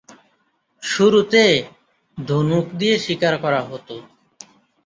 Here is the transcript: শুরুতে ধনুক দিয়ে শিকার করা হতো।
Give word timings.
শুরুতে 0.83 1.43
ধনুক 2.17 2.65
দিয়ে 2.73 2.95
শিকার 2.97 3.33
করা 3.43 3.61
হতো। 3.61 3.95